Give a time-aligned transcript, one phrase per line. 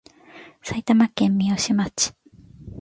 [0.63, 2.15] 埼玉県三芳町